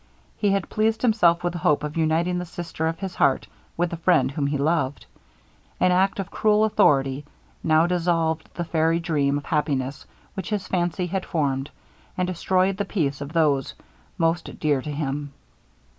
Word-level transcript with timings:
He 0.35 0.49
had 0.49 0.67
pleased 0.67 1.03
himself 1.03 1.43
with 1.43 1.53
the 1.53 1.59
hope 1.59 1.83
of 1.83 1.95
uniting 1.95 2.39
the 2.39 2.45
sister 2.47 2.87
of 2.87 2.97
his 2.97 3.13
heart 3.13 3.45
with 3.77 3.91
the 3.91 3.97
friend 3.97 4.31
whom 4.31 4.47
he 4.47 4.57
loved. 4.57 5.05
An 5.79 5.91
act 5.91 6.19
of 6.19 6.31
cruel 6.31 6.63
authority 6.63 7.23
now 7.63 7.85
dissolved 7.85 8.49
the 8.55 8.65
fairy 8.65 8.99
dream 8.99 9.37
of 9.37 9.45
happiness 9.45 10.07
which 10.33 10.49
his 10.49 10.67
fancy 10.67 11.05
had 11.05 11.23
formed, 11.23 11.69
and 12.17 12.25
destroyed 12.27 12.77
the 12.77 12.83
peace 12.83 13.21
of 13.21 13.33
those 13.33 13.75
most 14.17 14.59
dear 14.59 14.81
to 14.81 14.89
him. 14.91 15.33